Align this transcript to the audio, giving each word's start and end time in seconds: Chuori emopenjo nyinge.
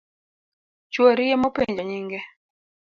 Chuori 0.93 1.25
emopenjo 1.35 1.83
nyinge. 1.89 2.19